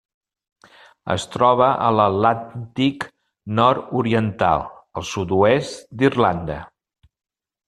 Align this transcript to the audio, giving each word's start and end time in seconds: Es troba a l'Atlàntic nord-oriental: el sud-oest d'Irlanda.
Es 1.15 1.25
troba 1.33 1.67
a 1.87 1.89
l'Atlàntic 1.97 3.05
nord-oriental: 3.61 4.67
el 5.03 5.07
sud-oest 5.11 5.89
d'Irlanda. 6.01 6.59